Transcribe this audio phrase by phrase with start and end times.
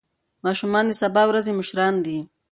[0.45, 2.17] ماشومان د سبا ورځې مشران دي.